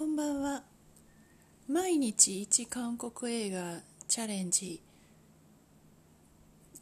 [0.00, 0.62] こんばんは。
[1.68, 4.80] 毎日一韓国映画チャレンジ。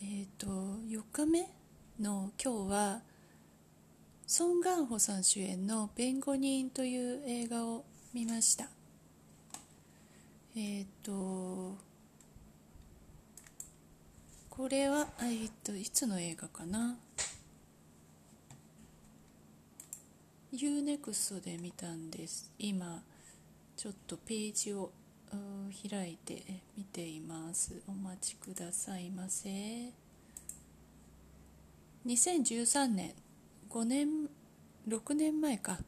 [0.00, 1.40] えっ、と4日目
[1.98, 3.00] の今日は
[4.24, 8.70] ソン・ガンホさん主演の「弁護人」という映画を見ました。
[10.54, 11.76] えっ、と
[14.48, 16.96] これはえっ、といつの映画かな？
[20.60, 22.50] UNEXT で見たんです。
[22.58, 23.04] 今
[23.76, 24.90] ちょっとページを
[25.88, 26.42] 開いて
[26.76, 27.80] 見ています。
[27.86, 29.48] お待ちくださいませ。
[32.04, 33.12] 2013年
[33.70, 34.08] 5年
[34.88, 35.78] 6年前か。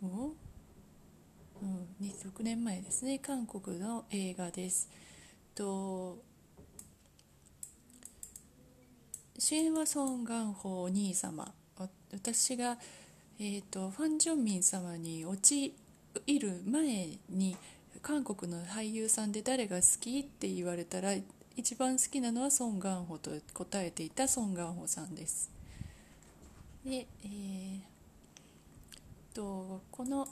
[0.00, 0.06] お？
[1.62, 3.18] うん6年前ですね。
[3.18, 4.88] 韓国の映画です。
[5.56, 6.18] と
[9.38, 11.52] 主演はソン・ガンホお兄様。
[12.12, 12.78] 私が、
[13.38, 15.74] えーと、ファン・ジョンミン様に陥
[16.26, 17.56] る前に
[18.02, 21.12] 韓国の俳優さんで誰が好きって言われたら
[21.56, 25.50] 一番好きなのはソン・ガンホと答えていたソン・ガンホさんです。
[26.84, 27.80] で、えー、
[29.34, 30.28] とこの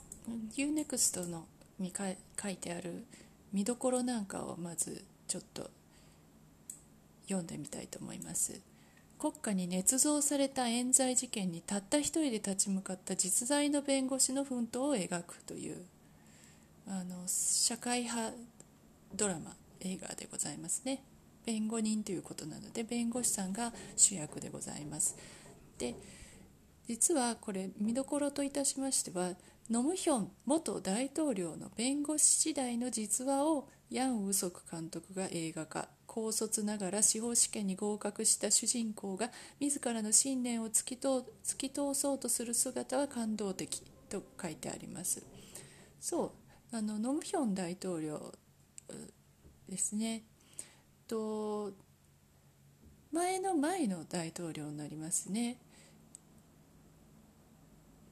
[0.55, 1.45] UNEXT の
[1.79, 3.05] に書いてある
[3.51, 5.69] 見どころなんかをまずちょっと
[7.25, 8.61] 読んでみたいと思います。
[9.17, 15.85] 国家に捏造された冤罪事件にたった一人で立ち向かった実在の弁護士の奮闘を描くという
[16.87, 18.33] あの社会派
[19.15, 21.03] ドラマ映画でございますね。
[21.45, 25.15] 弁護人ということなので弁護士さんが主役でございます。
[25.77, 25.95] で
[26.87, 29.31] 実はこれ見どころといたしましては
[29.69, 41.25] ノムヒョン元大統領の弁護士時代の実話をヤン・ウソク監督が映画化高卒ながら司法試験に合格した主人公が自らの信念を突き突
[41.57, 45.21] き通そうとする姿は感動的と書いてあります。
[45.99, 46.31] そ
[46.71, 48.33] うあのノムヒョン大統領
[49.67, 50.23] ですね。
[51.05, 51.73] と
[53.11, 55.57] 前の前の大統領になりますね。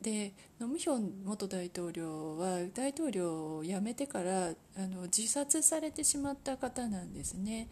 [0.01, 4.53] でノムヒョン元大統領は大統領を辞めてからあ
[4.88, 7.69] の自殺されてしまった方なんですね。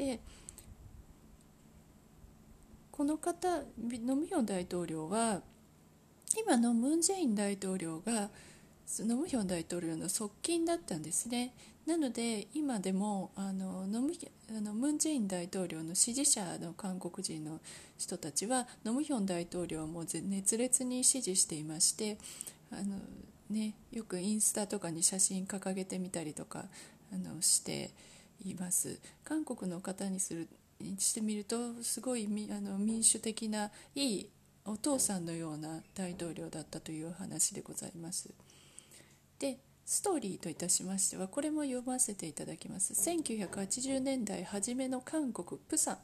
[0.00, 0.18] で
[2.90, 3.58] この方
[4.06, 5.42] ノムヒョン大統領は
[6.42, 8.30] 今のムン・ジェイン大統領が
[9.00, 11.52] ノムヒョン大統領の側近だったんですね。
[11.86, 14.12] なので今でもあのノム
[14.48, 17.60] あのムン・ジェイン大統領の支持者の韓国人の
[17.98, 22.16] 人たちはノムヒョン大統領も熱烈に支持していまして
[22.70, 22.96] あの、
[23.50, 26.64] ね、よくインスタとかに写真掲げてみたりとか
[27.12, 27.90] あのして
[28.44, 29.00] います。
[29.24, 30.48] 韓国の方にする
[30.80, 34.30] にしてみるとすごいあの民主的ないい
[34.64, 38.30] お父さんのような大統領だったという話でございます。
[39.38, 42.92] でストーリーといたしましてはこれも読ませていただきます。
[42.92, 45.98] 1980年代初めの韓国プサン。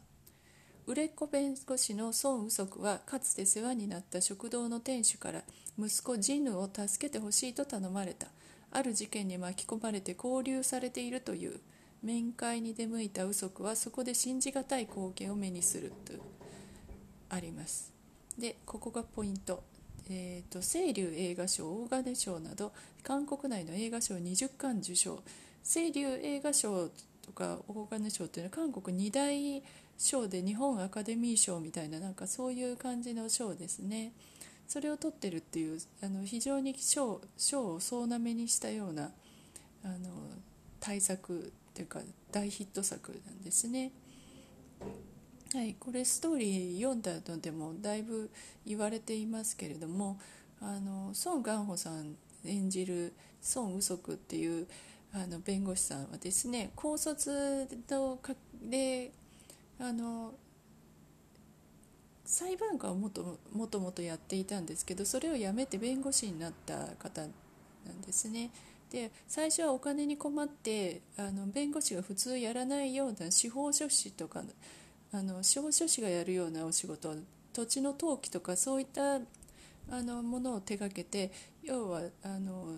[0.87, 5.43] 売れっ子弁護士のソン・ウソクはかつて世話になった食堂の店主から
[5.79, 8.29] 息子ジヌを助けてほしいと頼まれた。
[8.71, 11.61] ある事件に巻き込まれて拘留されているという。
[12.03, 16.13] 面会に出向いたウソクはそこで信じがたい光景を目にすると
[17.31, 17.93] あります。
[18.39, 19.63] でここがポイント。
[20.09, 25.21] えーと、清流映画賞大金賞など韓国内の映画賞20冠受賞。
[25.65, 26.91] 清流映画賞
[27.23, 29.63] とか大金賞というのは韓国2大
[29.99, 34.13] 賞で日本アカデミー賞みたいななんかそういう感じの賞ですね。
[34.69, 37.21] それを取ってるっていうあの非常に賞
[37.53, 39.11] を総なめにしたような
[39.85, 40.11] あの
[40.81, 41.01] 大
[41.77, 42.01] 作というか
[42.33, 43.93] 大ヒット作なんですね。
[45.53, 48.31] はい、これストーリー読んだのでもだいぶ
[48.67, 50.19] 言われていますけれども
[50.61, 54.67] あのソン・ガンホさん演じるソン・ウソクっていう
[55.15, 58.19] あの弁護士さんはですね高卒の
[58.63, 59.13] で
[59.79, 60.35] あの
[62.25, 67.29] 裁判官をもともともとやっていたんですけどそれを辞めて弁護士になった方な
[67.93, 68.51] んですね。
[68.91, 74.43] で最初はお金に困ってあの弁護士が普通やらないような司法書士とか
[75.13, 77.15] あの司法書士がやるようなお仕事
[77.53, 82.77] 土地の登記とかそういったあのものを手がけて要はあの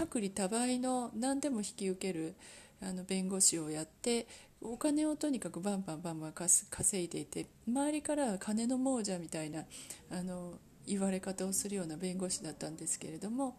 [0.00, 2.34] 薄利多売の何でも引き受ける
[2.82, 4.26] あの弁護士をやって
[4.60, 9.64] お金をとにかくバンバンバンバン稼いでいて周りからは金の亡者みたいな
[10.10, 10.54] あの
[10.86, 13.56] 言われ方をするような弁護士だったんですけれども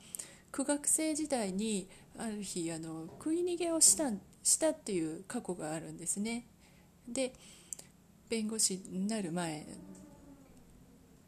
[0.53, 4.11] 苦学生時代にある日あの食い逃げをした
[4.43, 6.45] したっていう過去があるんですね。
[7.07, 7.33] で
[8.29, 9.65] 弁護士になる前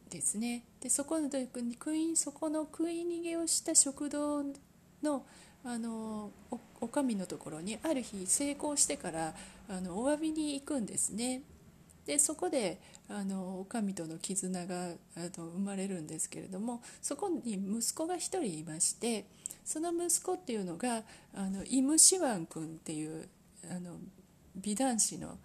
[0.08, 4.44] ですねでそこで食いそこの食い逃げをした食堂
[5.02, 5.26] の
[5.64, 9.34] あのおおかみのところにある日成功してから
[9.68, 11.42] あのお詫びに行くんですね。
[12.06, 14.90] でそこであのおかみとの絆があ
[15.38, 19.26] の生まれるんですけれどもそこに息子が1人いまして
[19.64, 21.02] その息子っていうのが
[21.34, 23.28] あのイム・シワン君っていう
[23.68, 23.96] あの
[24.54, 25.38] 美男子の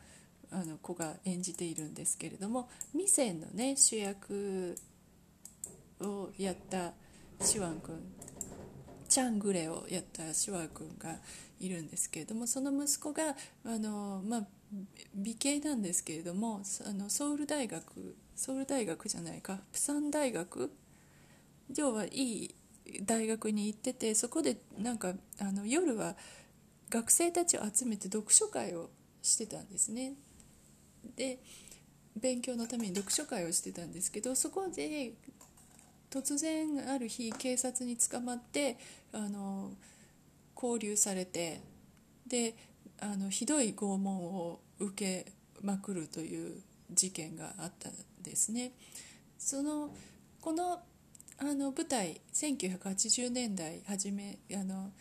[0.53, 4.75] あの子が演じているんですけれども「ミセン」のね主役
[6.01, 6.91] をやった
[7.39, 7.95] シワン君
[9.07, 11.17] チャングレをやったシワン君が
[11.59, 13.35] いるんですけれどもその息子が
[13.65, 14.47] あの、まあ、
[15.13, 20.71] 美形なんですけれどもあのソウル大学ソウル大学じゃないかプサン大学
[21.75, 22.09] 要はい
[22.45, 22.55] い
[23.03, 26.15] 大学に行っててそこでなんかあの夜は
[26.89, 28.89] 学生たちを集めて読書会を
[29.21, 30.13] してたんですね。
[31.15, 31.39] で
[32.19, 35.13] 勉強のために読書会をしてたんですけどそこで
[36.09, 38.77] 突然ある日警察に捕まって
[39.13, 39.71] あの
[40.53, 41.61] 拘留されて
[42.27, 42.55] で
[43.01, 44.93] あのひどい拷問を受
[45.25, 45.31] け
[45.61, 46.61] まくるという
[46.91, 48.71] 事件があったんですね。
[49.37, 49.93] その
[50.39, 50.81] この
[51.37, 54.91] あの舞台1980年代初めあの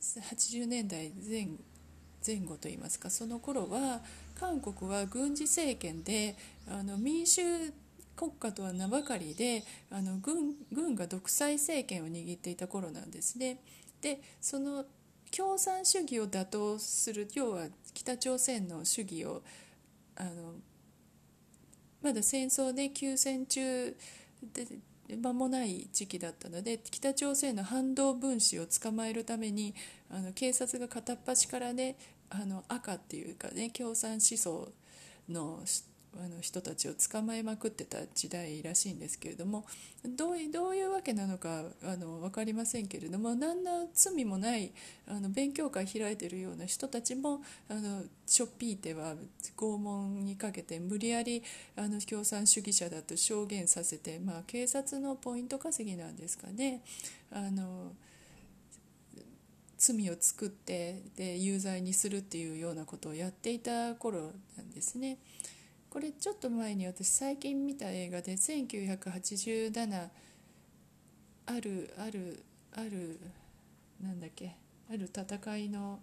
[0.00, 1.48] 80年代前
[2.26, 4.00] 前後といいますかその頃は
[4.38, 6.36] 韓国は軍事政権で
[6.68, 7.42] あの民主
[8.16, 13.60] 国家とは名ばかりであの軍軍が独裁政権を握っていた頃なんですね。
[14.00, 14.84] でその
[15.36, 19.42] 共産主義を打倒する要は北朝鮮の主義を
[20.16, 20.54] あの
[22.02, 23.96] まだ戦争で休戦中
[24.52, 24.66] で
[25.16, 29.74] 間もない時期だったので北朝鮮の反動分子を捕まえるために
[30.10, 31.96] あの警察が片っ端からね
[32.30, 34.72] あの赤っていうかね共産思想
[35.28, 35.60] の
[36.22, 39.64] あの人たちを捕まえまくってた時代らしいんですけれども
[40.16, 44.72] どうどういうわけなのかあの分かりませんけれども何の罪もない
[45.08, 49.14] あの勉強会開いてるような人たちもあのしょっぴいては
[49.56, 51.42] 拷問にかけて無理やり
[51.76, 56.82] あの共産主義者だと証言させて、まあ、警察のポイント稼ぎなんですかね。
[57.32, 57.92] あの
[59.76, 65.18] 罪を作ってで有罪にするっていうようなことをやっていた頃なんですね。
[65.94, 70.08] これちょっと前に私最近見た映画で1987
[71.46, 72.42] あるある
[72.76, 73.20] ある
[74.02, 74.56] なんだっけ
[74.90, 76.00] ある戦いの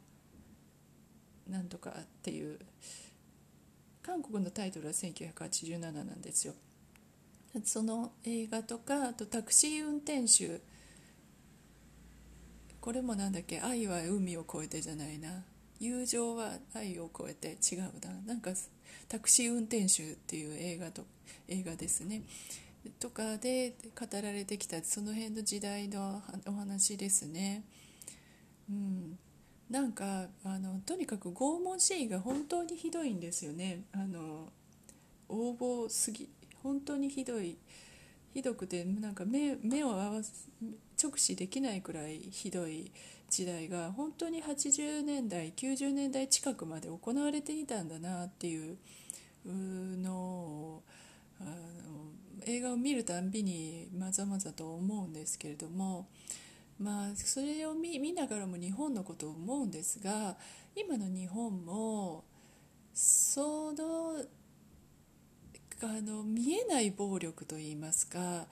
[1.49, 2.57] なんとかっていう
[4.01, 6.53] 韓国のタイトルは1987なんですよ。
[7.65, 10.61] その映画とかあとタクシー運転手。
[12.79, 15.43] これもなんだっけ愛は海を越えてじゃないな。
[15.81, 17.79] 友情は愛を超えて違う。
[17.79, 18.51] ななんか
[19.09, 21.03] タクシー運転手っていう映画と
[21.47, 22.21] 映画ですね。
[22.99, 27.63] とかで語られてきたその辺の時代のお話ですね。
[28.69, 29.17] うん。
[29.71, 33.85] なんかあのとにかく拷問シーンが本当にひどいんですよね。
[33.91, 34.49] あの
[35.29, 36.29] 横暴すぎ
[36.61, 37.57] 本当にひどい
[38.35, 40.47] ひどくてなんか目目を合わせ
[41.01, 42.91] 直視できないくらいひどい
[43.29, 48.77] 時代が本当に80年代90年代近くまで行われていたんだなっていう
[49.45, 50.83] のを
[51.39, 51.51] あの
[52.45, 56.07] 映画を見るたんびにまざまざと思うんですけれども
[56.79, 60.35] まあそれを見ながらも日本のことを思うんですが
[60.75, 62.23] 今の日本も
[62.93, 64.23] その
[65.83, 68.45] あの見えない暴力といいますか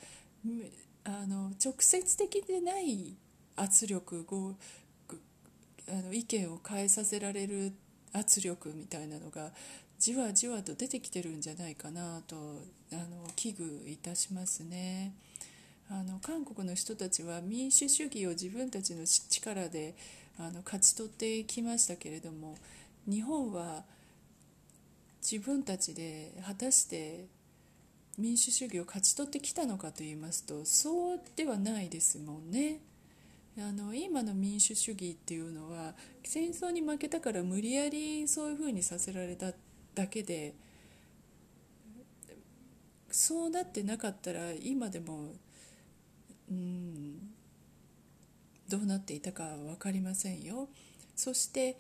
[1.10, 3.16] あの直接的でない
[3.56, 4.54] 圧力を
[5.90, 7.74] あの意見を変えさせられる
[8.14, 9.50] 圧力みたいなのが
[9.98, 12.36] じわじわと出てきてるんじゃないかなと
[12.94, 15.14] あの危惧いたしますね。
[15.90, 19.96] あの韓国の人たちは民主主義を自分たちの力で
[20.38, 22.56] あの勝ち取ってきましたけれども
[23.08, 23.84] 日本は
[25.24, 27.26] 自分たちで果たして
[28.20, 32.82] 民主主義を勝ち取ってきたのかといいますとそうではないですもんね。
[33.58, 39.52] あの今の民主主義っていうのは戦争に負けたから無理やりそういうふうにさせられた
[39.96, 40.54] だけで
[43.12, 45.34] そうなってなかったら今でも
[46.50, 47.18] うん
[48.70, 50.70] どうなっていたか分かりませんよ。
[51.16, 51.78] そして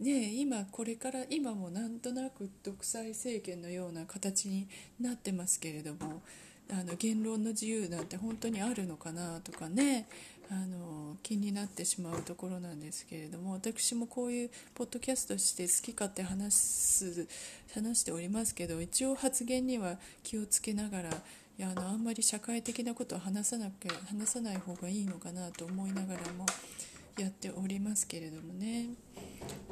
[0.00, 4.68] ね今これから今もなんとなく独裁政権のような形に
[5.00, 6.22] なってますけれども
[6.70, 10.06] あの言論の自由なんて本当にあるのかなとかね
[10.50, 17.26] あの気になってしまうところなんですけれども私もこういうポッドキャストして好き勝手話す
[17.74, 21.12] 話しておりますけど一応発言には気をつけながらい
[21.58, 26.46] やあのあんまり社会的なことを話さなきゃ話さない方がいいのかなと思いながらも
[27.18, 28.90] やっておりますけれどもね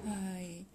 [0.04, 0.66] はい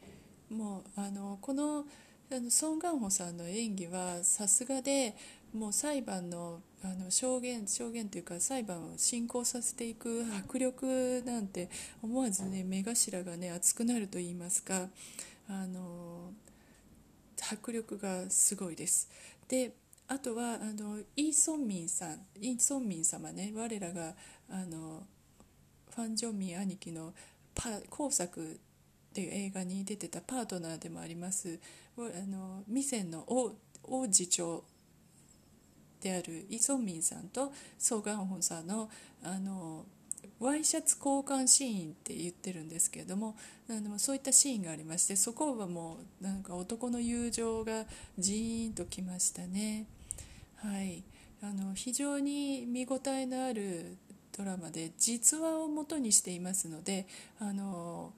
[0.53, 1.85] もうあのこの
[2.33, 5.15] あのソン・ガンホさんの演技はさすがで
[5.53, 11.69] もう裁判のあの証言証言というか裁判を進行させていく迫力なんて
[12.01, 14.87] 思わずね目頭がね熱くなると言いますか
[15.49, 16.31] あの
[17.51, 19.09] 迫力がすごいです。
[19.47, 19.73] で
[20.07, 24.13] あとはあのイ・ソンミンさんイ・ソンミン様ね我らが
[24.49, 25.03] あの
[25.95, 27.13] ファン・ジョンミン兄貴の
[27.53, 28.59] パ工作
[29.11, 31.59] っていう映画に出てたパートナーでもあります
[31.97, 34.63] あのミセンの王王子長
[36.01, 38.89] であるイ・ソンミンさんとソー・ガンホンさんの
[39.23, 39.85] あの
[40.39, 43.35] ワイシャツ交換シーンって言ってるんですけれども
[43.69, 47.85] あのそういったシーンがありましてそこはもうなんか男の友情が
[48.17, 49.85] ジーンときましたね。
[50.55, 51.03] はい
[51.43, 53.97] あの非常に見応えのある
[54.41, 57.05] ドラマで実話をもとにしていますので
[57.39, 58.11] あの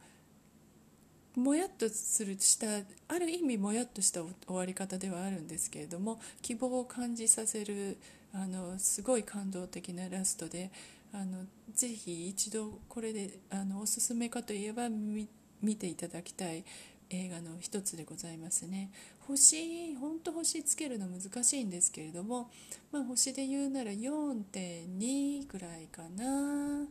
[1.35, 2.67] もやっとするした
[3.13, 7.97] ある意味もやっとした終わり方ではあるんですけれども希望を感じさせる
[8.33, 10.71] あのすごい感動的なラストで
[11.13, 16.63] あのぜひ一度これであのおすすめかといえば見ていただきたい。
[17.09, 18.91] 映画の一つでございますね。
[19.27, 22.49] 星本当星つけるの難しいんですけれども、
[22.91, 26.87] まあ、星で言うなら4.2ぐらいかな。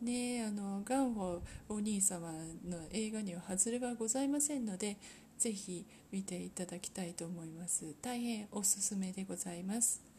[0.00, 2.30] ねあのガンホお兄様
[2.68, 4.98] の映画には外れはございませんので
[5.38, 7.94] ぜひ見ていただきたいと思います。
[8.02, 10.15] 大変おすすめでございます。